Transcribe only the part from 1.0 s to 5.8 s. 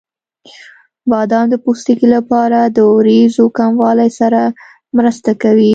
بادام د پوستکي لپاره د وریځو کموالي سره مرسته کوي.